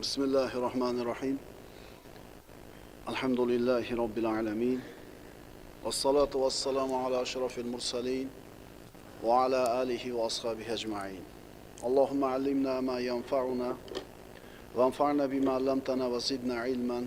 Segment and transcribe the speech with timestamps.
[0.00, 1.38] بسم الله الرحمن الرحيم
[3.08, 4.80] الحمد لله رب العالمين
[5.84, 8.28] والصلاة والسلام على أشرف المرسلين
[9.24, 11.20] وعلى آله وأصحابه أجمعين
[11.84, 13.76] اللهم علمنا ما ينفعنا
[14.74, 17.06] وانفعنا بما علمتنا وزدنا علما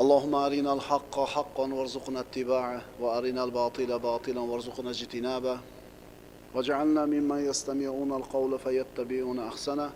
[0.00, 5.60] اللهم أرنا الحق حقا وارزقنا اتباعه وأرنا الباطل باطلا وارزقنا اجتنابه
[6.54, 9.90] واجعلنا ممن يستمعون القول فيتبعون أحسنه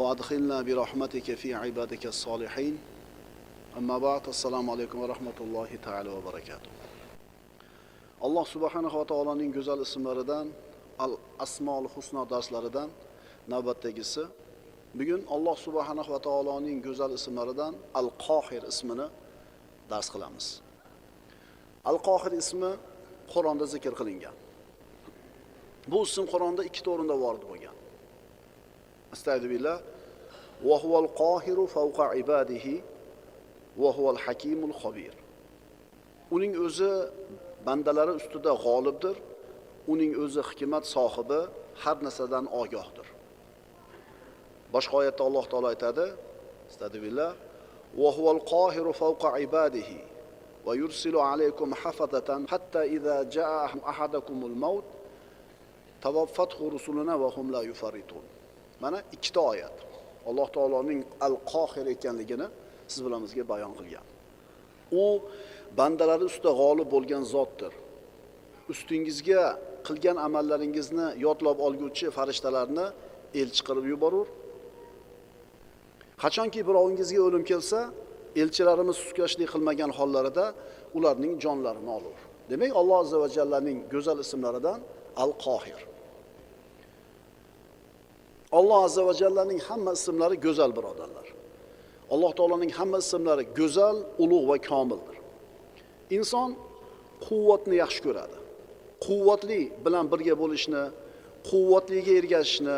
[0.00, 2.78] وأدخلنا برحمتك في عبادك الصالحين
[3.78, 6.70] أما بعد السلام عليكم ورحمة الله تعالى وبركاته
[8.22, 10.46] alloh subhanahu va taoloning go'zal ismlaridan
[10.98, 11.12] al
[11.44, 12.88] asmol husno darslaridan
[13.52, 14.24] navbatdagisi
[14.98, 19.06] bugun alloh subhanahu va taoloning go'zal ismlaridan al qohir ismini
[19.90, 20.46] dars qilamiz
[21.90, 22.72] al qohir ismi
[23.32, 24.36] qur'onda zikr qilingan
[25.90, 27.76] bu ism qur'onda ikkita o'rinda vorid bo'lgan
[29.13, 29.81] استعذ بالله
[30.63, 32.81] وهو القاهر فوق عباده
[33.77, 35.13] وهو الحكيم الخبير
[36.35, 36.91] uning o'zi
[37.67, 39.15] bandalari ustida g'olibdir.
[39.93, 41.39] Uning o'zi hikmat sohibi
[41.83, 43.07] har narsadan ogohdir.
[44.73, 46.05] Boshqa oyatda alloh taolo aytadi
[46.71, 47.31] astag'firullah
[47.97, 49.89] وهو القاهر فوق عباده
[50.65, 54.85] ويرسل عليكم yursilu حتى hafadatan جاء idza الموت ahadakumul maut
[56.01, 57.61] tavaffathu لا va hum la
[58.81, 59.75] mana ikkita oyat.
[60.29, 62.47] Alloh taoloning al qohir ekanligini
[62.91, 64.05] siz bilan bizga bayon qilgan.
[65.01, 65.03] U
[65.79, 67.73] bandalari ustida g'olib bo'lgan zotdir.
[68.71, 69.43] Ustingizga
[69.87, 72.85] qilgan amallaringizni yodlab olguvchi farishtalarni
[73.41, 74.27] elchi qilib yuborur.
[76.23, 77.79] Qachonki birovingizga o'lim kelsa
[78.41, 80.45] elchilarimiz sustkashlik qilmagan hollarida
[80.97, 82.17] ularning jonlarini olur.
[82.51, 84.79] Demak alloh azza va jallaning go'zal ismlaridan
[85.23, 85.79] al qohir
[88.57, 91.27] alloh azza va jallaning hamma ismlari go'zal birodarlar.
[92.13, 95.17] Alloh taoloning hamma ismlari go'zal ulug' va komildir.
[96.17, 96.49] Inson
[97.27, 98.37] quvvatni yaxshi ko'radi.
[99.05, 100.83] Quvvatli bilan birga bo'lishni
[101.49, 102.77] quvvatliga ergashishni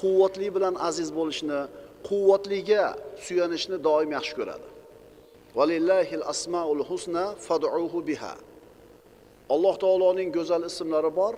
[0.00, 1.60] quvvatli bilan aziz bo'lishni
[2.08, 2.84] quvvatliga
[3.26, 4.68] suyanishni doim yaxshi ko'radi.
[5.58, 8.34] Valillahil asmaul husna fad'uhu biha.
[9.54, 11.34] Alloh taoloning go'zal ismlari bor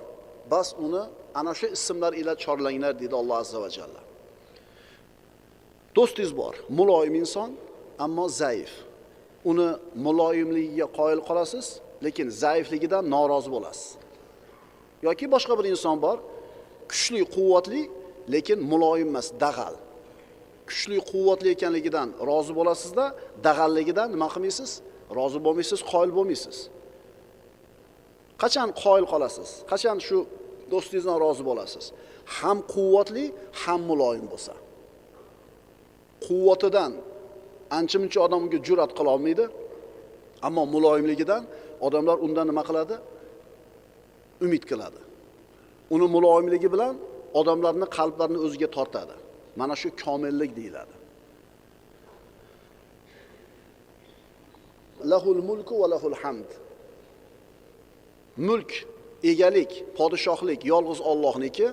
[0.52, 1.02] bas uni
[1.34, 4.00] ana shu ismlar ila chorlanglar deydi alloh azza va jalla.
[5.96, 7.50] Do'stingiz bor muloyim inson
[8.04, 8.72] ammo zaif.
[9.50, 9.68] Uni
[10.06, 11.66] muloyimligiga qoyil qolasiz
[12.04, 13.88] lekin zaifligidan norozi bo'lasiz.
[15.06, 16.18] Yoki boshqa bir inson bor
[16.90, 17.82] kuchli quvvatli
[18.34, 19.74] lekin muloyim emas dag'al.
[20.68, 23.04] Kuchli quvvatli ekanligidan rozi bo'lasizda
[23.46, 24.70] dag'alligidan nima qilmaysiz?
[25.18, 26.56] Rozi bo'lmaysiz qoyil bo'lmaysiz.
[28.42, 29.48] Qachon qoyil qolasiz?
[29.70, 30.18] Qachon shu
[30.72, 31.84] do'stingizdan rozi bo'lasiz.
[32.36, 33.24] Ham quvvatli
[33.62, 34.54] ham muloyim bo'lsa.
[36.26, 36.92] Quvvatidan
[37.78, 39.44] ancha muncha odam unga jur'at qila olmaydi
[40.46, 41.42] ammo muloyimligidan
[41.86, 42.96] odamlar undan nima qiladi?
[44.44, 45.00] Umid qiladi.
[45.94, 46.94] Uni muloyimligi bilan
[47.40, 49.16] odamlarni qalblarini o'ziga tortadi.
[49.60, 50.94] Mana shu komillik deyiladi.
[55.12, 56.50] Lahul mulku va lahul hamd.
[58.48, 58.72] Mulk
[59.22, 61.66] egalik podshohlik yolg'iz Allohniki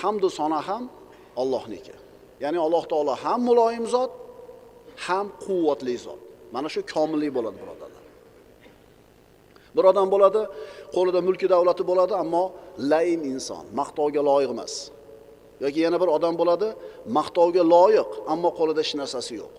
[0.00, 0.90] hamdu sona ham
[1.36, 1.94] Allohniki.
[2.40, 4.10] Ya'ni alloh taolo ham muloyim zot
[5.06, 6.20] ham quvvatli zot.
[6.54, 8.04] Mana shu komillik bo'ladi birodarlar.
[9.76, 10.40] Bir odam bo'ladi
[10.94, 12.44] qo'lida mulki davlati bo'ladi ammo
[12.92, 14.74] laym inson maqtovga loyiq emas.
[15.64, 16.68] Yoki yana bir odam bo'ladi
[17.18, 19.54] maqtovga loyiq ammo qo'lida hech narsasi yo'q.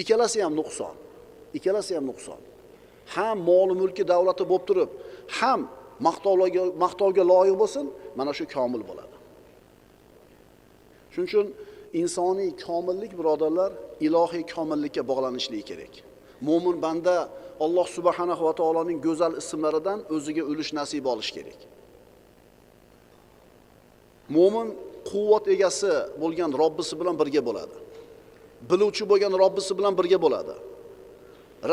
[0.00, 0.94] Ikkalasi ham nuqson
[1.56, 2.40] ikkalasi ham nuqson.
[3.14, 4.90] Ham mol mulki davlati bo'lib turib
[5.38, 5.60] ham
[6.06, 7.84] maqtovlarga maqtovga loyiq bo'lsin
[8.18, 9.16] mana shu komil bo'ladi.
[11.12, 11.46] Shuning uchun
[12.00, 13.70] insoniy komillik birodarlar
[14.06, 15.92] ilohiy komillikka bog'lanishligi kerak.
[16.48, 17.16] Mo'min banda
[17.64, 21.60] alloh subhanahu va taoloning go'zal ismlaridan o'ziga ulush nasib olish kerak.
[24.36, 24.68] Mo'min
[25.10, 25.92] quvvat egasi
[26.22, 27.76] bo'lgan robbisi bilan birga bo'ladi.
[28.70, 30.54] Biluvchi bo'lgan robbisi bilan birga bo'ladi.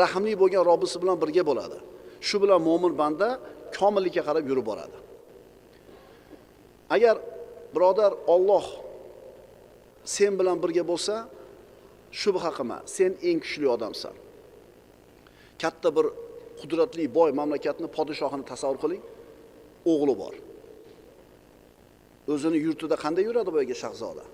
[0.00, 1.78] Rahmli bo'lgan robbisi bilan birga bo'ladi.
[2.28, 3.28] Shu bilan mo'min banda
[3.78, 4.96] komillikka qarab yurib boradi.
[6.94, 7.16] Agar
[7.74, 8.66] birodar Alloh
[10.04, 11.14] sen bilan birga bo'lsa
[12.20, 14.14] shubha qilma sen eng kuchli odamsan.
[15.62, 16.06] Katta bir
[16.60, 19.02] qudratli boy mamlakatni podshohini tasavvur qiling
[19.92, 20.34] o'g'li bor.
[22.32, 24.24] O'zini yurtida qanday yuradi boyagi shahzoda?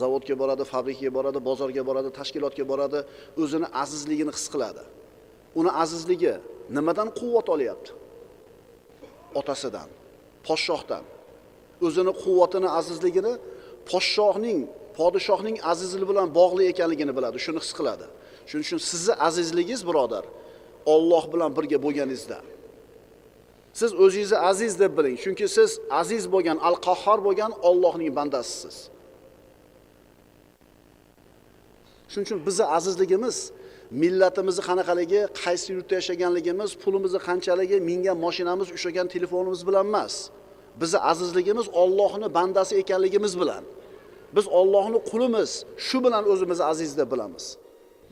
[0.00, 3.00] Zavodga boradi fabrikaga boradi bozorga boradi tashkilotga boradi
[3.42, 4.82] o'zini azizligini his qiladi.
[5.60, 6.34] Uni azizligi
[6.76, 7.90] nimadan quvvat olyapti?
[9.40, 9.88] Otasidan
[10.46, 11.04] podshohdan.
[11.86, 13.32] O'zini quvvatini azizligini
[13.90, 14.60] podshohning
[14.98, 18.06] podshohning azizligi bilan bog'liq ekanligini biladi shuni his qiladi.
[18.48, 20.24] Shuning uchun sizni azizligingiz birodar
[20.94, 22.38] Alloh bilan birga bo'lganingizda.
[23.80, 25.70] Siz o'zingizni aziz deb biling chunki siz
[26.00, 28.76] aziz bo'lgan al qahhor bo'lgan Allohning bandasisiz.
[32.10, 33.36] Shuning uchun bizni azizligimiz
[33.90, 40.14] millatimizni qanaqaligi qaysi yurtda yashaganligimiz pulimizni qanchaligi mingan mashinamiz ushlagan telefonimiz bilan emas.
[40.80, 43.64] Bizni azizligimiz ollohni bandasi ekanligimiz bilan.
[44.36, 45.50] Biz Allohning qulimiz
[45.86, 47.44] shu bilan o'zimizni aziz deb bilamiz.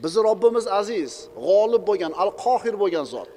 [0.03, 1.13] Bizni Robbimiz aziz
[1.47, 3.29] g'olib bo'lgan al qohir bo'lgan zot.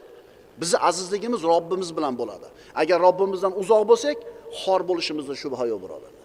[0.62, 2.48] Bizni azizligimiz Robbimiz bilan bo'ladi.
[2.82, 4.18] Agar Robbimizdan uzoq bo'lsak
[4.62, 6.21] xor bo'lishimizda shubha yo'q birodarlar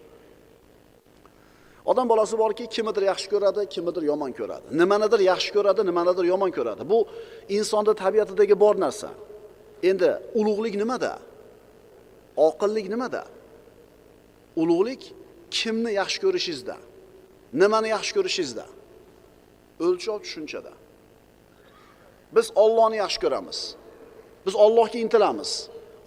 [1.91, 4.67] odam bolasi borki kimnidir yaxshi ko'radi kimnidir yomon ko'radi.
[4.81, 6.83] Nimanidir yaxshi ko'radi nimanidir yomon ko'radi.
[6.93, 6.99] Bu
[7.57, 9.11] insonda tabiatidagi bor narsa.
[9.91, 11.13] Endi ulug'lik nimada?
[12.49, 13.23] Oqillik nimada?
[14.63, 15.03] Ulug'lik
[15.59, 16.77] kimni yaxshi ko'rishingizda?
[17.63, 18.67] Nimani yaxshi ko'rishingizda?
[19.87, 20.73] O'lchov tushunchada.
[22.37, 23.59] Biz Allohni yaxshi ko'ramiz.
[24.47, 25.51] Biz Allohga intilamiz.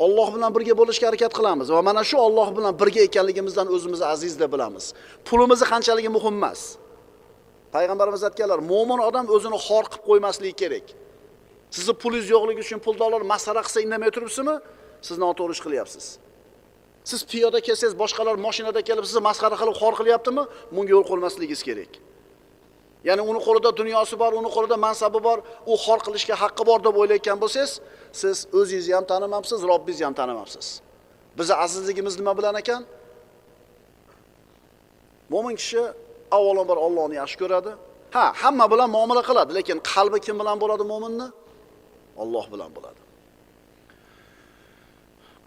[0.05, 4.33] Alloh bilan birga bo'lishga harakat qilamiz va mana shu Alloh bilan birga ekanligimizdan o'zimizni aziz
[4.41, 4.85] deb bilamiz.
[5.27, 6.61] Pulimizni qanchaligi muhim emas.
[7.75, 10.85] Payg'ambarimiz aytganlar mo'min odam o'zini xor qilib qo'ymasligi kerak.
[11.75, 14.55] Sizni pulingiz yo'qligi uchun puldorlar masxara qilsa indamay turibsizmi?
[15.07, 16.05] Siz noto'g'ri ish qilyapsiz.
[17.09, 20.43] Siz piyoda kelsangiz boshqalar mashinada kelib sizni masxara qilib xor qilyaptimi?
[20.75, 21.91] Bunga yo'l qo'ymasligingiz kerak.
[23.07, 25.37] Ya'ni uni qo'lida dunyosi bor uni qo'lida mansabi bor
[25.71, 27.71] u xor qilishga haqqi bor deb o'ylayotgan bo'lsangiz
[28.21, 30.67] siz o'zingizni ham tanimabsiz robbingizni ham tanimabsiz
[31.37, 32.81] bizni azizligimiz nima bilan ekan?
[35.33, 35.81] Mo'min kishi
[36.37, 37.71] avvalambor Allohni yaxshi ko'radi.
[38.15, 41.27] Ha hamma bilan muomala qiladi lekin qalbi kim bilan bo'ladi mo'minni?
[42.23, 43.01] Alloh bilan bo'ladi.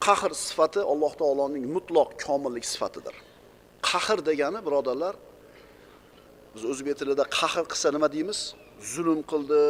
[0.07, 3.15] Qahr sifati alloh taoloning mutloq komillik sifatidir.
[3.91, 5.15] Qahr degani birodarlar
[6.55, 8.41] biz o'zbek tilida qahr qilsa nima deymiz?
[8.93, 9.63] Zulm qildi.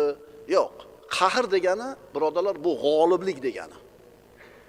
[0.56, 0.74] Yo'q
[1.16, 3.76] qahr degani birodarlar bu g'oliblik degani.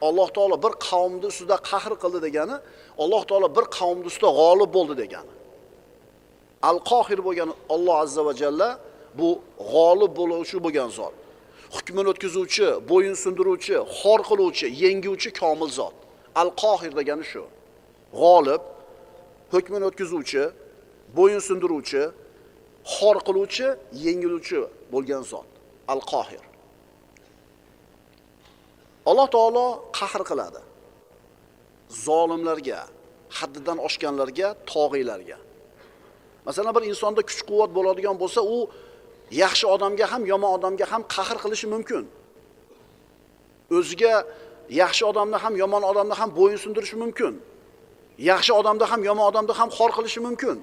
[0.07, 2.55] Alloh taolo bir qavmni ustida qahr qildi degani
[3.03, 5.33] alloh taolo bir qavmni ustida g'olib bo'ldi degani.
[6.69, 8.69] Al qohir bo'lgan olloh azza va jalla
[9.19, 9.29] bu
[9.71, 11.15] g'olib bo'luvchi bo'lgan zot.
[11.75, 15.95] Hukmini o'tkazuvchi bo'yin sindiruvchi xor qiluvchi yenguvchi komil zot.
[16.41, 17.43] Al qohir degani shu.
[18.21, 18.61] G'olib
[19.53, 20.43] hukmini o'tkazuvchi
[21.17, 22.03] bo'yin sindiruvchi
[22.95, 23.67] xor qiluvchi
[24.05, 24.59] yengiluvchi
[24.93, 25.49] bo'lgan zot
[25.93, 26.43] al qohir
[29.09, 29.65] alloh taolo
[29.99, 30.61] qahr qiladi.
[32.05, 32.81] Zolimlarga
[33.37, 35.37] haddidan oshganlarga tog'iylarga.
[36.47, 38.57] Masalan bir insonda kuch quvvat bo'ladigan bo'lsa u
[39.43, 42.03] yaxshi odamga ham yomon odamga ham qahr qilishi mumkin.
[43.77, 44.13] O'ziga
[44.81, 47.33] yaxshi odamni ham yomon odamni ham bo'yin sindirishi mumkin.
[48.31, 50.57] Yaxshi odamda ham yomon odamda ham xor qilishi mumkin.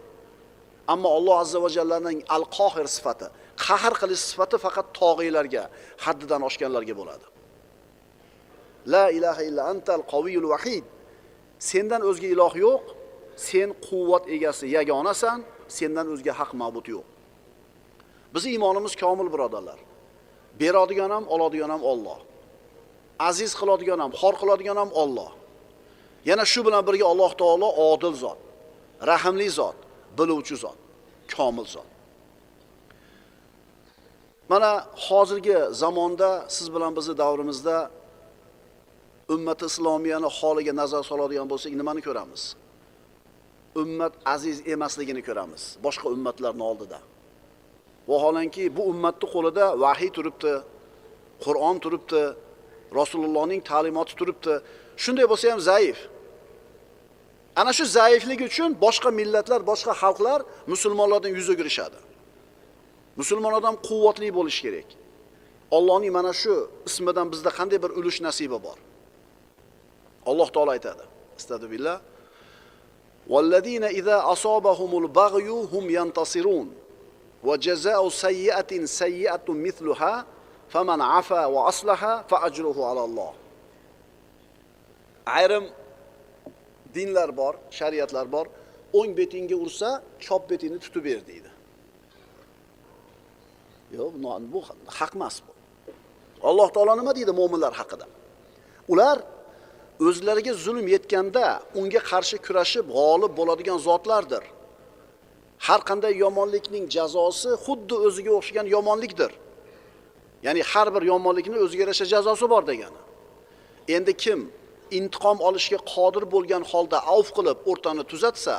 [0.93, 3.27] Ammo alloh azza va jallaning al qohir sifati
[3.67, 5.63] qahr qilish sifati faqat tog'iylarga
[6.05, 7.27] haddidan oshganlarga bo'ladi.
[8.93, 10.85] La ilaha illa antal qaviyul vahid
[11.71, 12.85] sendan o'zga iloh yo'q
[13.49, 15.39] sen quvvat egasi yagonasan
[15.79, 17.07] sendan o'zga haq ma'bud yo'q.
[18.35, 19.79] Bizni iymonimiz komil birodarlar.
[20.61, 22.19] Beradigan ham oladigan ham Alloh.
[23.29, 25.31] Aziz qiladigan ham xor qiladigan ham Alloh.
[26.29, 28.39] Yana shu bilan birga Alloh taolo odil zot
[29.11, 29.79] rahimli zot.
[30.19, 30.79] Biluvchi zot
[31.37, 31.89] komil zot.
[34.49, 37.91] Mana hozirgi zamonda siz bilan bizni davrimizda
[39.34, 42.43] ummati islomiyani holiga nazar soladigan bo'lsak nimani ko'ramiz?
[43.82, 46.99] Ummat aziz emasligini ko'ramiz boshqa ummatlarning oldida.
[48.11, 50.53] Vaholanki bu ummatni qo'lida vahiy turibdi
[51.44, 52.23] qur'on turibdi
[53.01, 54.55] rasulullohning ta'limoti turibdi.
[55.03, 55.99] Shunday bo'lsa ham zaif.
[57.56, 60.40] ana shu zaifligi uchun boshqa millatlar boshqa xalqlar
[60.74, 62.00] musulmonlardan yuz o'girishadi
[63.19, 64.90] musulmon odam quvvatli bo'lishi kerak
[65.78, 66.54] allohning mana shu
[66.90, 68.78] ismidan bizda qanday bir ulush nasibi bor
[70.30, 71.04] alloh taolo aytadi
[71.40, 71.97] astag'firullah
[73.33, 76.68] والذين إذا أصابهم البغي هم ينتصرون
[77.44, 80.26] وجزاء سيئة سيئة مثلها
[80.69, 83.33] فمن عفا وأصلح فأجره على الله
[85.26, 85.66] ayrim
[86.94, 88.47] dinlar bor shariatlar bor.
[88.99, 89.89] O'ng betingga ursa
[90.25, 91.51] chop betingni tutib ber deydi.
[93.99, 94.13] Yo'q
[94.53, 94.61] bu
[94.99, 95.53] haq emas bu.
[96.49, 98.06] Alloh taolo nima deydi mo'minlar haqida?
[98.93, 99.19] Ular
[100.06, 101.44] o'zlariga zulm yetganda
[101.81, 104.44] unga qarshi kurashib g'olib bo'ladigan zotlardir.
[105.67, 109.32] Har qanday yomonlikning jazosi xuddi o'ziga o'xshagan yomonlikdir.
[110.47, 113.01] Ya'ni har bir yomonlikni o'ziga yarasha jazosi bor degani.
[113.97, 114.41] Endi kim
[114.99, 118.56] intiqom olishga qodir bo'lgan holda avf qilib o'rtani tuzatsa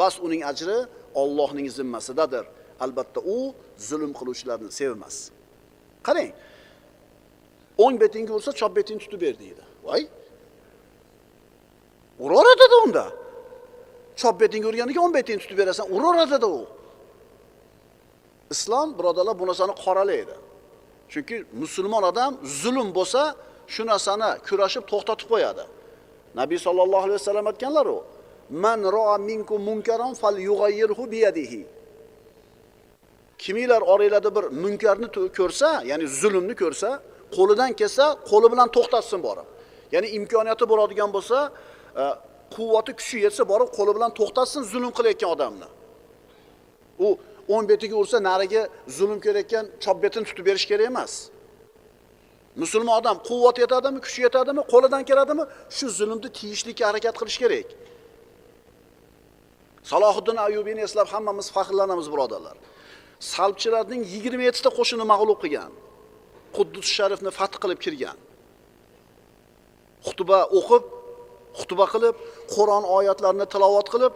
[0.00, 0.78] bas uning ajri
[1.22, 2.44] Allohning zimmasidadir.
[2.84, 3.54] Albatta u
[3.88, 5.16] zulm qiluvchilarni sevmas.
[6.06, 6.30] Qarang.
[7.78, 10.02] o'ng betingga ursa chop betingni tutib ber deydi voy
[12.24, 13.06] uraveradida unda
[14.20, 16.60] chop betingga urganiga o'ng betingni tutib berasan uraveradida u
[18.54, 20.36] islom birodarlar bu narsani qoralaydi
[21.12, 23.22] chunki musulmon odam zulm bo'lsa
[23.74, 25.64] shu narsani kurashib to'xtatib qo'yadi.
[26.40, 27.98] Nabiy sollallohu alayhi vasallam aytganlar u
[28.50, 31.66] man roa minkum munkaron falyughayyirhu biyadihi.
[33.38, 36.90] Kiminglar oranglarda bir munkarni ko'rsa ya'ni zulmni ko'rsa
[37.36, 39.46] qo'lidan kelsa qo'li bilan to'xtatsin borib.
[39.94, 41.38] Ya'ni imkoniyati bo'ladigan bo'lsa
[42.02, 42.04] e,
[42.54, 45.68] quvvati kuchi yetsa borib qo'li bilan to'xtatsin zulm qilayotgan odamni.
[47.06, 47.08] U
[47.54, 48.62] o'ng betiga ursa nariga
[48.96, 51.12] zulm qilayotgan chop betini tutib berish kerak emas.
[52.62, 55.44] Musulmon odam quvvati yetadimi kuchi yetadimi qo'lidan keladimi?
[55.76, 57.68] Shu zulmni tiyishlikka harakat qilish kerak.
[59.90, 62.56] Salohiddin ayubiyni eslab hammamiz faxrlanamiz birodarlar.
[63.32, 65.72] Salbchilarning yigirma yettita qo'shinni mag'lub qilgan.
[66.56, 68.16] Quddus sharifni fath qilib kirgan.
[70.06, 70.84] Xutba o'qib
[71.60, 72.16] xutba qilib
[72.54, 74.12] qur'on oyatlarini tilovat qilib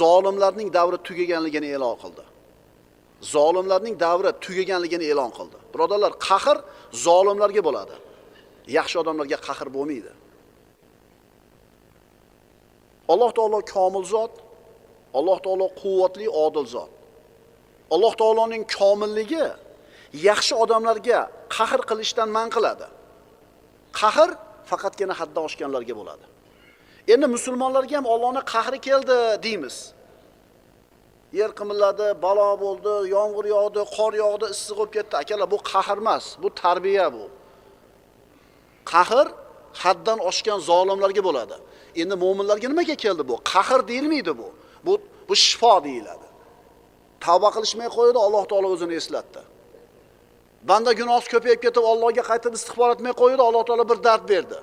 [0.00, 2.24] zolimlarning davri tugaganligini e'lon qildi.
[3.20, 5.58] Zolimlarning davri tugaganligini e'lon qildi.
[5.72, 6.56] Birodarlar qahr
[7.06, 7.96] zolimlarga bo'ladi.
[8.78, 10.12] Yaxshi odamlarga qahr bo'lmaydi.
[13.12, 14.34] Alloh taolo komil zot
[15.18, 16.92] alloh taolo quvvatli odil zot.
[17.94, 19.46] Alloh taoloning komilligi
[20.28, 21.20] yaxshi odamlarga
[21.56, 22.86] qahr qilishdan man qiladi.
[24.00, 24.30] Qahr
[24.70, 26.24] faqatgina haddan oshganlarga bo'ladi.
[27.12, 29.76] Endi musulmonlarga ham Allohning qahri keldi deymiz.
[31.32, 35.14] Yer qimilladi balo bo'ldi yomg'ir yog'di qor yog'di issiq bo'lib ketdi.
[35.22, 37.24] Akalar bu qahr emas bu tarbiya bu.
[38.92, 39.26] Qahr
[39.82, 41.56] haddan oshgan zolimlarga bo'ladi.
[42.00, 43.36] Endi mo'minlarga nimaga keldi bu?
[43.52, 44.48] Qahr deyilmaydi bu.
[44.86, 44.92] Bu
[45.28, 46.26] bu shifo deyiladi.
[47.24, 49.42] Tavba qilishmay qo'ydi alloh taolo o'zini eslatdi.
[50.68, 54.58] Banda gunohi ko'payib ketib Allohga qaytib istig'for etmay qo'ydi alloh taolo bir dard berdi.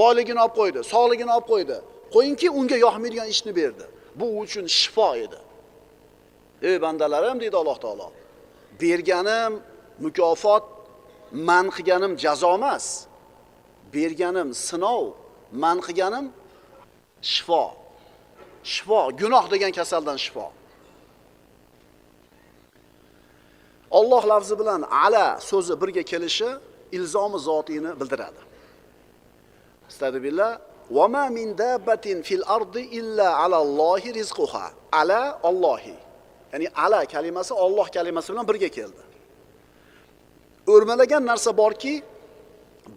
[0.00, 1.76] Boyligini olib qo'ydi sog'ligini olib qo'ydi.
[2.14, 3.84] Qo'yingki unga yoqmaydigan ishni berdi.
[4.18, 5.38] Bu uchun shifo edi.
[6.68, 8.08] Ey bandalarim deydi alloh taolo
[8.80, 9.52] berganim
[10.04, 10.64] mukofot
[11.48, 12.86] man qilganim jazo emas
[13.94, 15.04] berganim sinov
[15.62, 16.26] man qilganim
[17.32, 17.64] shifo
[18.72, 20.46] shifo gunoh degan kasaldan shifo
[23.98, 26.50] Alloh lafzi bilan ala so'zi birga kelishi
[26.96, 28.42] ilzomi zotiyni bildiradi.
[29.88, 30.52] Astagfirullah.
[30.96, 34.66] Va ma min dabbatin fil ardi illa ala Allohi rizquha.
[34.92, 35.94] Ala Allohi.
[36.52, 39.02] Ya'ni ala kalimasi Alloh kalimasi bilan birga keldi.
[40.66, 42.02] O'rmalagan narsa borki,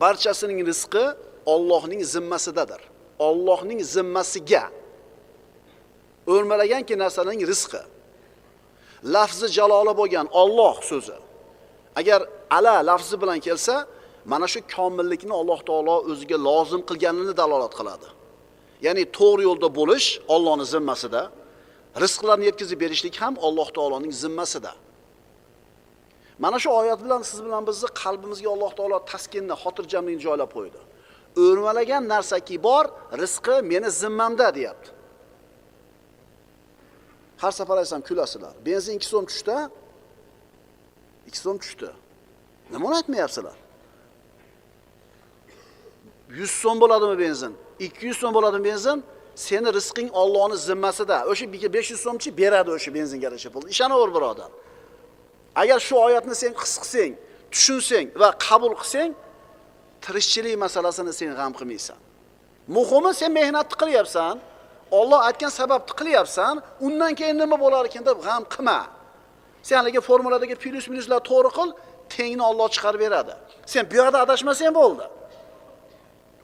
[0.01, 1.05] barchasining rizqi
[1.53, 2.81] Allohning zimmasidadir.
[3.19, 4.63] Allohning zimmasiga.
[6.27, 7.81] O'rmalaganki narsaning rizqi.
[9.03, 11.17] lafzi jaloli bo'lgan Alloh so'zi
[11.95, 12.22] agar
[12.57, 13.75] ala lafzi bilan kelsa
[14.25, 18.07] mana shu komillikni Alloh taolo o'ziga lozim qilganini dalolat qiladi
[18.86, 21.22] ya'ni to'g'ri yo'lda bo'lish Allohning zimmasida
[22.01, 24.73] rizqlarni yetkazib berishlik ham Alloh taoloning zimmasida.
[26.39, 30.79] Mana shu oyat bilan siz bilan bizni qalbimizga Alloh taolo taskinni xotirjamlikni joylab qo'ydi.
[31.43, 32.85] O'rmalagan narsaki bor
[33.21, 34.89] rizqi meni zimmamda deyapti.
[37.38, 38.53] Har safar aytsam kulasizlar.
[38.65, 39.57] Benzin ikki so'm tushdi
[41.27, 41.89] ikki so'm tushdi.
[42.71, 43.57] Nimani aytmayapsizlar?
[46.29, 47.53] Yuz so'm bo'ladimi benzin?
[47.79, 49.03] Ikki yuz so'm bo'ladimi benzin?
[49.36, 54.52] Seni rizqing ollohni zimmasida o'sha besh yuz so'mchi beradi o'sha benzinga yarasha pul ishonaver birodar
[55.62, 57.13] agar shu oyatni sen his qilsang
[57.54, 59.12] tushunsang va qabul qilsang
[60.06, 62.00] tirishchilik masalasini sen g'am qilmaysan
[62.75, 64.36] muhimi sen mehnatni qilyapsan
[65.00, 68.80] Alloh aytgan sababni qilyapsan, undan keyin nima bo'lar ekan deb g'am qilma.
[69.68, 71.70] Sen haligi formuladagi plyus minuslar to'g'ri qil,
[72.16, 73.34] tengni Alloh chiqarib beradi.
[73.72, 75.06] Sen bu yoqda adashmasang bo'ldi.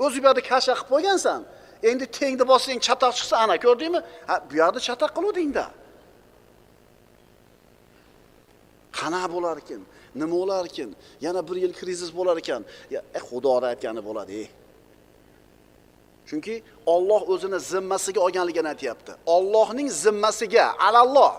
[0.03, 1.39] O'z bu yoqda kasha qilib qo'ygansan.
[1.83, 3.99] Endi tengni bossang chatoq chiqsa, ana ko'rdingmi?
[4.27, 5.65] Ha, bu yoqda chatoq qiluvdingda.
[8.99, 9.81] Qana bo'lar ekan?
[10.19, 10.89] Nima bo'lar ekan?
[11.25, 12.61] Yana bir yil krizis bo'lar ekan.
[12.93, 14.33] Ya, e, xudoni aytgani bo'ladi.
[14.43, 14.45] E.
[16.27, 16.55] Chunki
[16.93, 19.11] Alloh o'zini zimmasiga olganligini aytyapti.
[19.35, 21.33] Allohning zimmasiga, alalloh.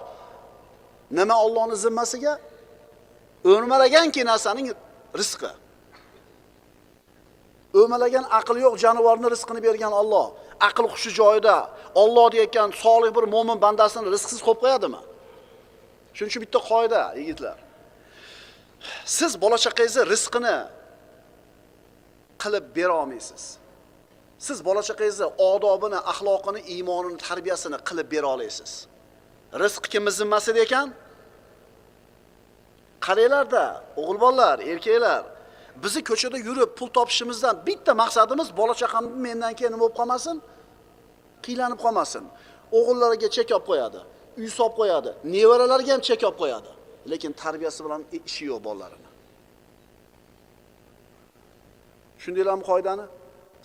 [1.19, 2.33] Nima Allohning zimmasiga?
[3.45, 4.67] O'rmalaganki narsaning
[5.21, 5.51] rizqi.
[7.75, 10.27] O'malagan aqli yo'q jonivorni rizqini bergan Alloh.
[10.69, 11.57] Aql hushi joyida.
[11.95, 15.01] Alloh deyotgan solih bir mo'min bandasini rizqsiz qo'yib qo'yadimi?
[16.17, 17.59] Shuning uchun bitta qoida, yigitlar.
[19.17, 20.57] Siz bola chaqangizni rizqini
[22.43, 23.61] qilib bera olmaysiz.
[24.41, 28.73] siz bola chaqangizni odobini axloqini iymonini tarbiyasini qilib bera olasiz
[29.63, 30.89] rizq kimni zimmasida ekan
[33.07, 33.65] qaranglarda
[34.01, 35.23] o'g'il bolalar erkaklar
[35.83, 40.37] bizni ko'chada yurib pul topishimizdan bitta maqsadimiz bola chaqam mendan keyin nima bo'lib qolmasin?
[41.45, 42.25] Qiylanib qolmasin.
[42.79, 44.01] O'g'illariga chek olib qo'yadi
[44.41, 46.71] uy solib qo'yadi nevaralarga ham chek olib qo'yadi.
[47.13, 49.09] Lekin tarbiyasi bilan ishi yo'q bolalarini.
[52.17, 53.05] Tushundinglarmi qoidani?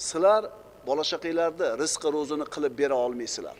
[0.10, 0.42] Sizlar
[0.88, 3.58] bola chaqanglarni rizqi ro'zini qilib bera olmaysizlar.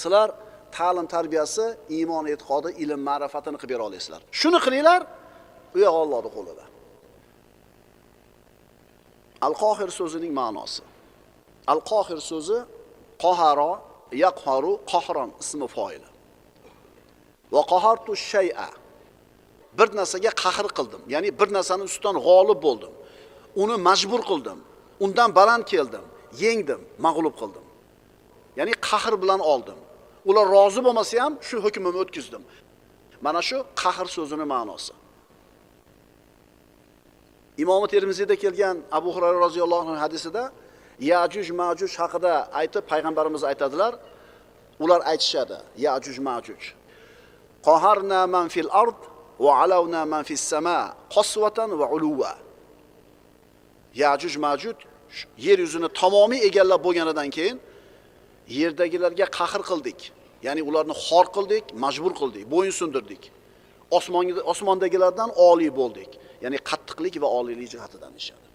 [0.00, 0.28] Sizlar
[0.76, 1.64] ta'lim tarbiyasi
[1.96, 4.20] iymon e'tiqodi ilm ma'rifatini qilib bera olasizlar.
[4.40, 5.00] Shuni qilinglar
[5.76, 6.64] u yoq ollohni qo'lida.
[9.46, 10.82] Al qohir so'zining ma'nosi.
[11.72, 12.58] Al qohir so'zi
[13.24, 13.72] qoharo
[14.24, 16.08] yaqharu qohron ismi foili.
[17.54, 18.68] Va qohartu shay'a.
[19.78, 22.92] Bir narsaga qahr qildim ya'ni bir narsani ustidan g'olib bo'ldim.
[23.62, 24.58] Uni majbur qildim
[25.04, 26.04] undan baland keldim
[26.42, 27.64] yengdim mag'lub qildim.
[28.58, 29.78] Ya'ni qahr bilan oldim.
[30.28, 32.42] Ular rozi bo'lmasa ham shu hukmimni o'tkazdim.
[33.24, 34.92] Mana shu qahr so'zini ma'nosi.
[37.58, 40.52] Imomi termiziyda kelgan abu hurayra roziyallohu anhu hadisida
[41.00, 43.94] yajuj majuj haqida aytib payg'ambarimiz aytadilar.
[44.80, 46.62] Ular aytishadi yajuj majuj.
[47.66, 49.00] Qoharna man fil ard
[49.44, 50.78] va alavna man fis sama
[51.14, 52.32] qosvatan va uluva.
[54.02, 54.76] Yajuj majuj
[55.46, 57.56] yer yuzini tamomiy egallab bo'lganidan keyin
[58.60, 60.00] yerdagilarga qahr qildik.
[60.46, 63.22] Ya'ni ularni xor qildik majbur qildik bo'yin sundirdik
[63.90, 66.10] osmonga osmondagilardan oliy bo'ldik.
[66.44, 68.46] Ya'ni qattiqlik va oliylik jihatidan ishadi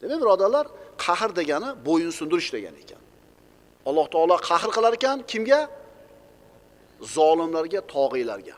[0.00, 0.66] demak birodarlar
[1.04, 3.02] qahr degani bo'yin sundirish degani ekan.
[3.88, 5.60] Alloh taolo qahr qilar ekan kimga?
[7.16, 8.56] Zolimlarga tog'iylarga.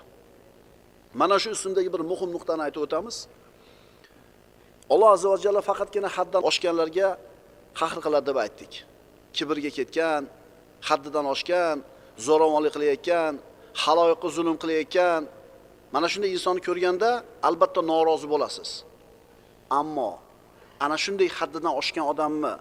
[1.21, 3.16] Mana shu ismdagi bir muhim nuqtani aytib o'tamiz.
[4.92, 7.09] Alloh azza va jalla faqatgina haddan oshganlarga
[7.80, 8.73] qahr qiladi deb aytdik.
[9.37, 10.23] Kibrga ketgan
[10.88, 11.76] haddidan oshgan
[12.26, 13.33] zo'ravonlik qilayotgan
[13.83, 15.21] haloyiqqa zulm qilayotgan
[15.95, 17.11] mana shunday insonni ko'rganda
[17.49, 18.71] albatta norozi bo'lasiz.
[19.80, 20.10] Ammo
[20.84, 22.54] ana shunday haddidan oshgan odamni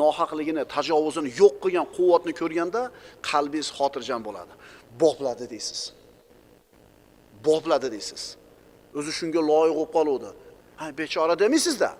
[0.00, 2.82] nohaqligini tajovuzini yo'q qilgan quvvatni ko'rganda
[3.30, 4.52] qalbingiz xotirjam bo'ladi.
[5.02, 5.80] Bopladi deysiz.
[7.46, 8.22] Bopladi deysiz.
[8.98, 10.30] O'zi shunga loyiq bo'lib qoluvdi.
[10.80, 11.90] Ha bechora demaysizda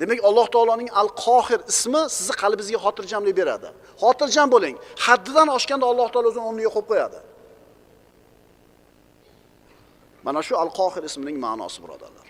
[0.00, 3.68] demak alloh taoloning al qohir ismi sizni qalbingizga xotirjamlik beradi.
[4.02, 4.74] Xotirjam bo'ling.
[5.06, 7.18] Haddidan oshganda alloh taolo o'zini o'rniga qo'yib qo'yadi.
[10.26, 12.26] Mana shu al qohir ismining ma'nosi birodarlar.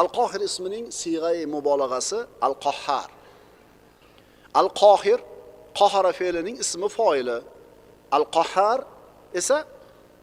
[0.00, 3.08] Al qohir ismining siyg'ai mubolag'asi al qohhar
[4.60, 5.18] al qohir
[5.80, 7.38] qohara fe'lining ismi foili.
[8.16, 8.78] Al qohhar
[9.40, 9.58] esa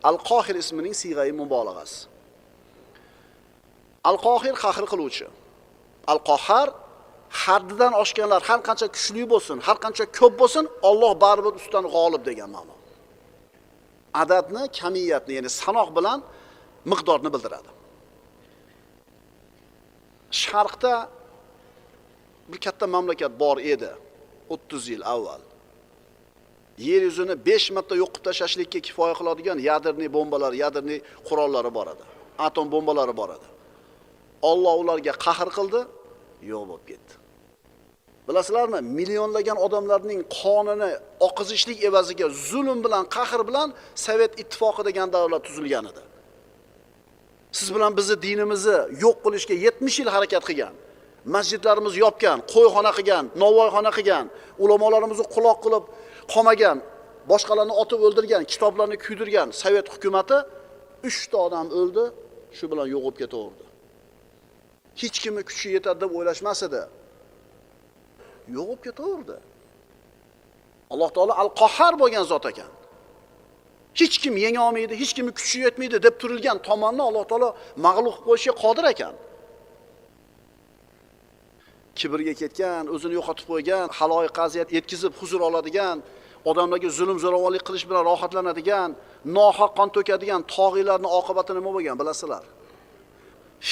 [0.09, 1.99] al qohir ismining siyg'ai mubolag'asi.
[4.09, 5.27] Al qohir qahr qiluvchi.
[6.11, 6.67] Al qohhar
[7.43, 12.49] haddidan oshganlar har qancha kuchli bo'lsin har qancha ko'p bo'lsin olloh baribir ustidan g'olib degan
[12.55, 12.74] ma'no.
[14.21, 16.19] Adadni kamiyatni ya'ni sanoq bilan
[16.91, 17.69] miqdorni bildiradi.
[20.43, 20.93] Sharqda
[22.49, 23.91] bir katta mamlakat bor edi
[24.53, 25.41] o'ttiz yil avval.
[26.87, 32.05] Yer yuzini besh marta yo'qib tashlashlikka kifoya qiladigan yadrniy bombalar yadrniy qurollari bor edi
[32.47, 33.47] atom bombalari bor edi.
[34.49, 35.81] Olloh ularga qahr qildi
[36.51, 37.13] yo'q bo'lib ketdi.
[38.27, 40.91] Bilasizlarmi millionlagan odamlarning qonini
[41.27, 43.69] oqizishlik evaziga zulm bilan qahr bilan
[44.05, 46.03] sovet ittifoqi degan davlat tuzilgan edi.
[47.57, 50.73] Siz bilan bizni dinimizni yo'q qilishga yetmish yil harakat qilgan
[51.35, 54.25] masjidlarimizni yopgan qo'yxona qilgan novvoyxona qilgan
[54.63, 55.83] ulamolarimizni quloq qilib
[56.33, 56.77] qolmagan
[57.31, 60.37] boshqalarni otib o'ldirgan kitoblarni kuydirgan sovet hukumati
[61.09, 62.03] uchta odam o'ldi
[62.57, 63.65] shu bilan yo'q bo'lib ketaverdi.
[65.01, 66.81] Hech kimni kuchi yetadi deb o'ylashmas edi.
[68.55, 69.37] Yo'q bo'lib ketaverdi.
[70.93, 72.71] Alloh taolo al qohar bo'lgan zot ekan.
[73.99, 77.49] Hech kim yenga olmaydi hech kimni kuchi yetmaydi deb turilgan tomonni alloh taolo
[77.85, 79.13] mag'lub qilib qo'yishga qodir ekan.
[81.99, 85.97] Kibrga ketgan o'zini yo'qotib qo'ygan haloyiqqa aziyat yetkazib huzur oladigan
[86.49, 88.89] odamlarga zulm zo'ravonlik qilish bilan rohatlanadigan
[89.37, 92.43] nohaq qon to'kadigan tog'iylarni oqibati nima bo'lgan bilasizlar?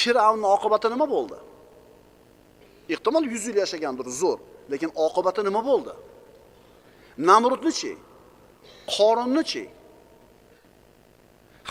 [0.00, 1.38] Fir'avnni oqibati nima bo'ldi?
[2.94, 4.40] Ehtimol yuz yil yashagandir zo'r.
[4.72, 5.92] Lekin oqibati nima bo'ldi?
[7.30, 7.92] Namrudnichi
[8.94, 9.64] qorinnichi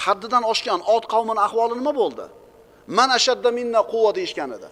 [0.03, 2.25] haddidan oshgan ot qavmini ahvoli nima bo'ldi?
[2.97, 4.69] Man ashadda minna quvva deyishgan edi.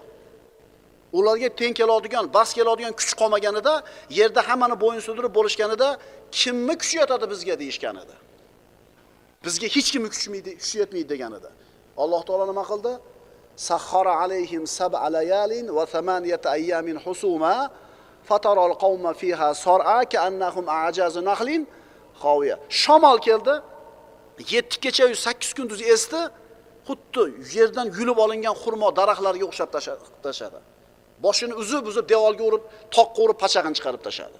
[1.18, 3.74] Ularga teng keladigan bas keladigan kuch qolmaganida
[4.20, 5.88] yerda hammani bo'yin sudirib bo'lishganida
[6.40, 8.16] kimni kuchi yetadi bizga deyishgan edi.
[9.46, 11.50] Bizga hech kimni kuchi yetmaydi degan edi.
[12.04, 12.94] Alloh taolo nima qildi?
[13.70, 17.56] Sahhara alayhim sab alayalin va thamaniyata ayyamin husuma
[18.30, 21.62] fataral qavma fiha sar'a ka'annahum a'jazu nahlin
[22.22, 22.56] Xoviya.
[22.82, 23.54] Shamol keldi.
[24.38, 26.22] 7 kecha 8 kunduz esdi.
[26.88, 27.24] Xuddi
[27.56, 29.70] yerdan yulib olingan xurmo daraxtlarga o'xshab
[30.26, 30.60] tashladi.
[31.26, 32.64] Boshini uzib, uzib devorga urib,
[32.96, 34.40] toqqa urib pachag'ini chiqarib tashladi.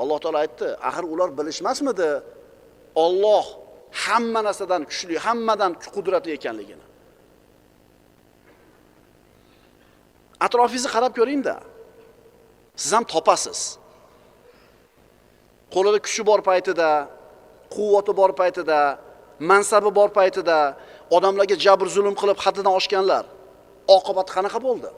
[0.00, 2.10] Alloh taolo aytdi, axir ular bilishmasmidi?
[3.04, 3.46] Alloh
[4.04, 6.84] hamma narsadan kuchli, hammadan qudratli ekanligini.
[10.46, 11.54] Atrofingizni qarab ko'ringda
[12.82, 13.60] Siz ham topasiz.
[15.74, 16.88] Qo'lida kuchi bor paytida,
[17.74, 18.78] quvvati bor paytida,
[19.50, 20.58] mansabi bor paytida
[21.16, 23.24] odamlarga jabr zulm qilib haddidan oshganlar
[23.96, 24.90] oqibati qanaqa bo'ldi?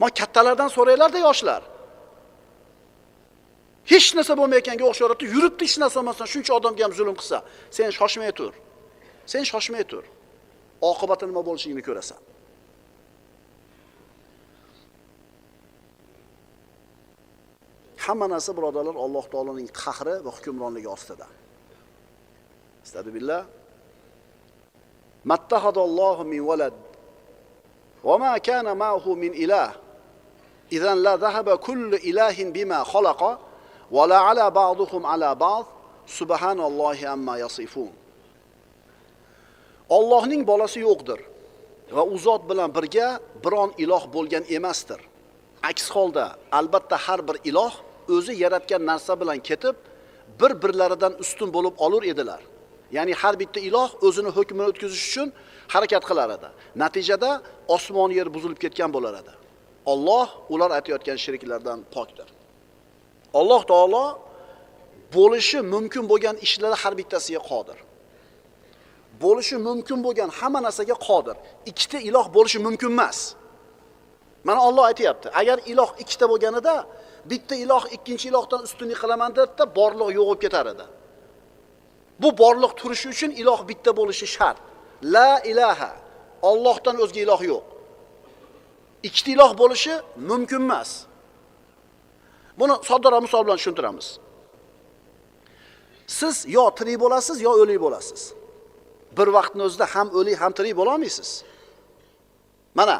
[0.00, 1.62] Ma kattalardan so'raylarda yoshlar.
[3.92, 7.38] Hech narsa bo'lmayotganga o'xsharadi, yuribdi hech narsa bo'lmasdan shuncha odamga ham zulm qilsa,
[7.76, 8.52] sen shoshmay tur.
[9.32, 10.04] Sen shoshmay tur.
[10.90, 12.18] Oqibati nima bo'lishini ko'rasan.
[18.04, 21.26] Hamma narsa birodarlar Alloh taoloning qahri va hukmronligi ostida.
[22.84, 23.42] Astagfirullah.
[25.30, 26.76] Mattahadallohu min walad
[28.06, 29.70] va ma kana ma'hu min ilah.
[30.76, 33.30] Idan la dhahaba kullu ilahin bima khalaqa
[33.96, 35.66] va la ala ba'duhum ala ba'd.
[36.18, 37.92] Subhanallohi amma yasifun.
[39.98, 41.20] Allohning bolasi yo'qdir
[41.96, 43.08] va u zot bilan birga
[43.44, 45.00] biron iloh bo'lgan emasdir.
[45.70, 46.26] Aks holda
[46.58, 47.74] albatta har bir iloh
[48.14, 49.76] o'zi yaratgan narsa bilan ketib
[50.40, 52.40] bir-birlaridan ustun bo'lib olur edilar.
[52.96, 55.28] Ya'ni har bitta iloh o'zini hukmini o'tkazish uchun
[55.74, 56.48] harakat qilar edi.
[56.82, 57.30] Natijada
[57.76, 59.32] osmon yer buzilib ketgan bo'lar edi.
[59.92, 62.28] Alloh ular aytayotgan shirklardan pokdir.
[63.40, 64.04] Alloh taolo
[65.16, 67.78] bo'lishi mumkin bo'lgan ishlar har bittasiga qodir.
[69.22, 71.36] Bo'lishi mumkin bo'lgan hamma narsaga qodir.
[71.70, 73.18] Ikkita iloh bo'lishi mumkin emas.
[74.44, 76.74] Mana Alloh aytayapti, agar iloh ikkita bo'lganida
[77.30, 80.86] bitta iloh ikkinchi ilohdan ustunlik qilaman dedida borliq yo'q bo'lib ketar edi.
[82.22, 84.58] Bu borliq turishi uchun iloh bitta bo'lishi shart.
[85.14, 85.90] La ilaha.
[86.50, 87.64] Allohdan o'zga iloh yo'q.
[89.08, 89.94] Ikkita iloh bo'lishi
[90.30, 90.90] mumkin emas.
[92.58, 94.08] Buni soddaroq misol bilan tushuntiramiz.
[96.18, 98.22] Siz yo tirik bo'lasiz, yo o'lik bo'lasiz.
[99.18, 101.30] Bir vaqtning o'zida ham o'lik, ham tirik bo'la olmaysiz.
[102.78, 102.96] Mana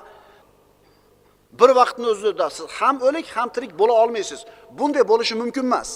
[1.60, 4.40] bir vaqtni o'zida siz ham o'lik ham tirik bo'la olmaysiz.
[4.78, 5.90] Bunday bo'lishi mumkin emas.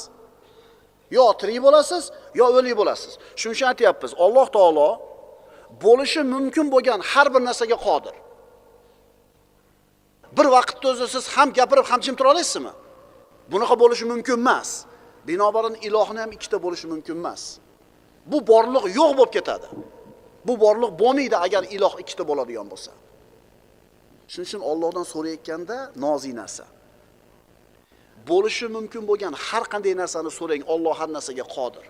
[1.17, 2.05] Yo tirik bo'lasiz
[2.41, 3.13] yo o'lik bo'lasiz.
[3.41, 4.13] Shuning uchun aytyapmiz.
[4.25, 4.89] Alloh taolo
[5.85, 8.15] bo'lishi mumkin bo'lgan har bir narsaga qodir.
[10.37, 12.73] Bir vaqtda o'zida siz ham gapirib ham jim tura olasizmi?
[13.53, 14.71] Bunaqa bo'lishi mumkin emas.
[15.29, 17.43] Binobarin ilohni ham ikkita bo'lishi mumkin emas.
[18.31, 19.67] Bu borliq yo'q bo'lib ketadi.
[20.47, 22.93] Bu borliq bo'lmaydi agar iloh ikkita bo'ladigan bo'lsa.
[24.33, 26.65] Shuning uchun Allohdan so'rayotganda nozik narsa.
[28.31, 31.85] Bo'lishi mumkin bo'lgan har qanday narsani so'rang Alloh har narsaga qodir.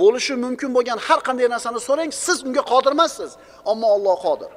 [0.00, 3.30] Bo'lishi mumkin bo'lgan har qanday narsani so'rang siz unga qodir emassiz
[3.72, 4.52] ammo Alloh qodir.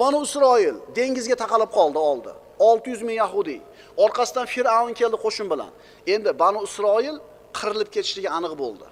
[0.00, 2.32] Banu Isroil dengizga taqalib qoldi oldi.
[2.58, 3.60] 600 ming yahudiy
[4.04, 5.70] orqasidan Fir'avn keldi qo'shin bilan.
[6.14, 7.16] Endi Banu Isroil
[7.58, 8.86] qirilib ketishligi aniq bo'ldi.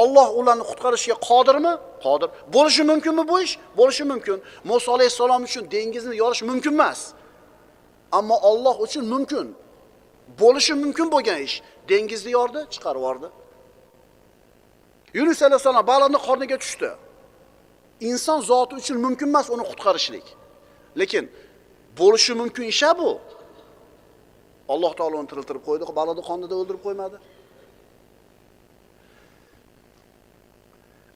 [0.00, 1.72] Alloh ularni qutqarishga qodirmi?
[2.04, 2.28] Qodir.
[2.54, 3.54] Bo'lishi mumkinmi bu ish?
[3.78, 4.38] Bo'lishi mumkin.
[4.70, 7.00] Musa alayhisalom uchun dengizni yorish mumkin emas.
[8.18, 9.46] Ammo Alloh uchun mumkin.
[10.40, 11.56] Bo'lishi mumkin bo'lgan ish.
[11.90, 13.28] Dengizni yordi, chiqarib yubordi.
[15.18, 16.90] Yunus alayhisalom baliqni qorniga tushdi.
[18.10, 20.26] Inson zoti uchun mumkin emas uni qutqarishlik.
[21.00, 21.24] Lekin
[22.00, 23.10] bo'lishi mumkin ish bu.
[24.72, 27.16] Alloh taolo uni tiriltirib qo'ydi, baliqni qonida o'ldirib qo'ymadi.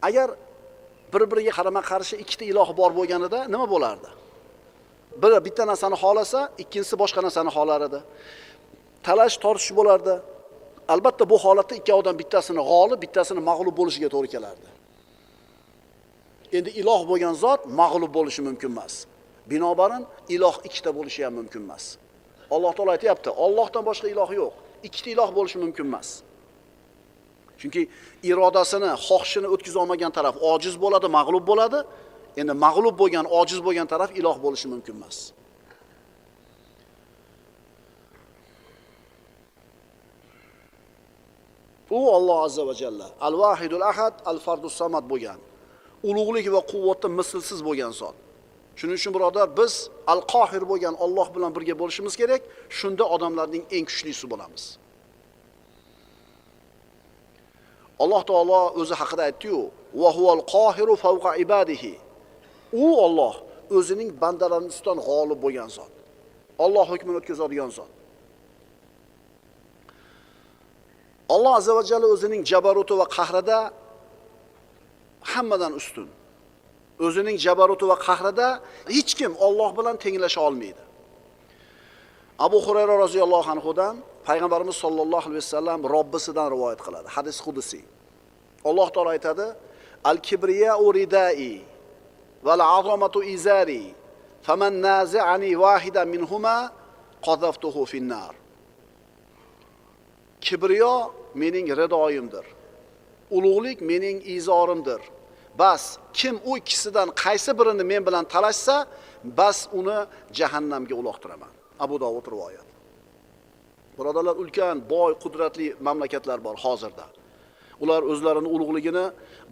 [0.03, 0.31] Agar
[1.13, 4.11] bir biriga qarama qarshi ikkita iloh bor bo'lganida nima bo'lardi?
[5.23, 8.01] Biri bitta narsani xohlasa ikkinchisi boshqa narsani xohlar edi.
[9.07, 10.15] Talash tortish bo'lardi.
[10.95, 14.69] Albatta bu holatda ikki odam bittasini g'olib bittasini mag'lub bo'lishiga to'g'ri kelardi.
[16.57, 18.95] Endi iloh bo'lgan zot mag'lub bo'lishi mumkin emas.
[19.51, 21.85] Binobarin iloh ikkita bo'lishi ham mumkin emas.
[22.55, 24.53] Alloh taolo aytyapti ollohdan boshqa iloh yo'q.
[24.87, 26.09] Ikkita iloh bo'lishi mumkin emas.
[27.61, 27.83] Chunki
[28.31, 31.79] irodasini xohishini o'tkaza olmagan taraf ojiz bo'ladi mag'lub bo'ladi.
[32.41, 35.19] Endi mag'lub bo'lgan ojiz bo'lgan taraf iloh bo'lishi mumkin emas.
[41.91, 45.39] U olloh azza va jalla al vahidul ahad al fardus samad bo'lgan.
[46.09, 48.17] Ulug'lik va quvvatda mislsiz bo'lgan zot.
[48.79, 49.73] Shuning uchun birodar biz
[50.13, 52.43] al qohir bo'lgan olloh bilan birga bo'lishimiz kerak.
[52.79, 54.65] Shunda odamlarning eng kuchlisi bo'lamiz.
[58.03, 59.61] Alloh taolo o'zi haqida aytdiyu
[60.01, 61.93] va huval qohiru favqa ibadihi
[62.85, 63.35] u olloh
[63.79, 65.93] o'zining bandalarini ustidan g'olib bo'lgan zot
[66.65, 67.91] olloh hukmini o'tkazadigan zot
[71.35, 73.59] Alloh azza va jalla o'zining jabaruti va qahrida
[75.33, 76.09] hammadan ustun.
[77.07, 78.49] O'zining jabaruti va qahrida
[78.97, 80.83] hech kim Alloh bilan tenglasha olmaydi.
[82.47, 83.95] Abu Hurayra roziyallohu anhudan
[84.29, 87.09] payg'ambarimiz sollallohu alayhi vasallam Robbisidan rivoyat qiladi.
[87.17, 87.85] Hadis hudusiy
[88.69, 89.47] Alloh taolo aytadi:
[90.11, 91.63] "Al-kibriya ridai
[92.47, 93.95] val azomatu izari,
[94.47, 96.57] faman nazi'ani vahida minhuma
[97.27, 98.35] qazaftuhu fin-nar."
[100.45, 100.95] Kibriyo
[101.43, 102.47] mening ridoyimdir.
[103.37, 105.01] Ulug'lik mening izorimdir.
[105.59, 105.83] Bas
[106.19, 108.77] kim u ikkisidan qaysi birini men bilan talashsa,
[109.39, 109.99] bas uni
[110.39, 111.53] jahannamga uloqtiraman.
[111.85, 112.68] Abu Dovud rivoyat.
[113.99, 117.07] Birodarlar ulkan, boy, qudratli mamlakatlar bor hozirda.
[117.83, 119.05] Ular o'zlarini ulug'ligini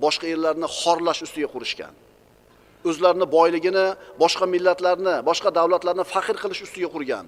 [0.04, 1.94] boshqa yerlarni xorlash ustiga qurishgan.
[2.88, 3.86] O'zlarini boyligini
[4.22, 7.26] boshqa millatlarni, boshqa davlatlarni faxr qilish ustiga qurgan.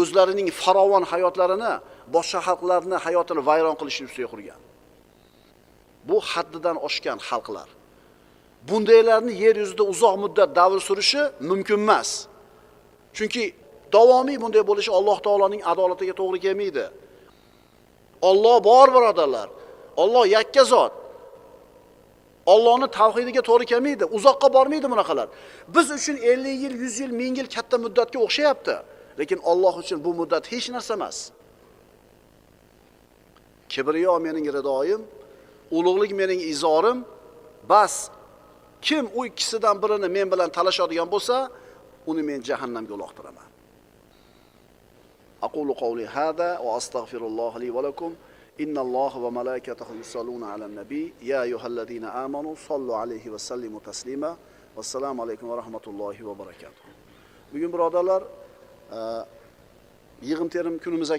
[0.00, 1.72] O'zlarining farovon hayotlarini
[2.16, 4.60] boshqa xalqlarni hayotini vayron qilish ustiga qurgan.
[6.08, 7.68] Bu haddidan oshgan xalqlar.
[8.68, 12.10] Bundaylarni yer yuzida uzoq muddat davr surishi mumkin emas.
[13.16, 13.44] Chunki
[13.92, 16.84] davomiy bunday bo'lishi Alloh taoloning adolatiga to'g'ri kelmaydi.
[18.30, 19.48] Alloh bor birodarlar.
[20.02, 20.92] Alloh yakka zot.
[22.46, 24.04] ollohni tavhidiga to'g'ri kelmaydi.
[24.16, 25.28] Uzoqqa bormaydi bunaqalar.
[25.74, 28.74] Biz uchun 50 yil, 100 yil, ming yil katta muddatga o'xshayapti.
[29.18, 31.18] Lekin Alloh uchun bu muddat hech narsa emas.
[33.72, 35.02] Kibriyo mening ridoyim,
[35.76, 36.98] ulug'lik mening izorim.
[37.68, 37.94] Bas
[38.82, 41.36] kim u ikkisidan birini men bilan talashadigan bo'lsa,
[42.10, 43.49] uni men jahannamga uloqtiraman.
[45.42, 48.14] أقول قولي هذا وأستغفر الله لي ولكم.
[48.60, 51.14] إن الله وملائكته يصلون على النبي.
[51.22, 54.36] يا أيها الذين آمنوا صلوا عليه وسلموا تسليما.
[54.76, 56.84] والسلام عليكم ورحمة الله وبركاته.
[57.52, 58.22] Bugun birodarlar,
[60.22, 61.10] yig'im terim kunimiz